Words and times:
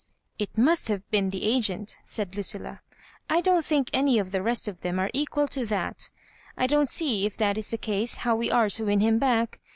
"It 0.39 0.57
must 0.57 0.87
have 0.87 1.07
been 1.11 1.29
the 1.29 1.43
agent," 1.43 1.99
said 2.03 2.31
LucSk." 2.31 2.79
I 3.35 3.39
don't 3.39 3.63
think 3.63 3.91
any 3.93 4.17
of 4.17 4.31
the 4.31 4.41
rest 4.41 4.67
of 4.67 4.81
them«are 4.81 5.11
equal 5.13 5.47
to 5.49 5.63
that 5.67 6.09
I 6.57 6.65
don't 6.65 6.89
see, 6.89 7.27
if 7.27 7.37
that 7.37 7.55
is 7.55 7.69
the 7.69 7.77
casey 7.77 8.19
bow 8.23 8.35
we 8.35 8.49
are 8.49 8.67
to 8.71 8.85
win 8.85 9.01
him 9.01 9.19
back. 9.19 9.59